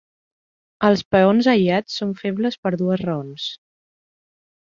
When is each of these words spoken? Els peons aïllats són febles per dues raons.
Els 0.87 1.03
peons 1.15 1.49
aïllats 1.53 1.99
són 2.01 2.15
febles 2.23 2.59
per 2.63 2.71
dues 2.83 3.05
raons. 3.05 3.45